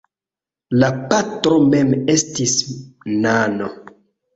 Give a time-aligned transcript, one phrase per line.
[0.83, 2.59] La patro mem estis
[3.31, 3.75] nano.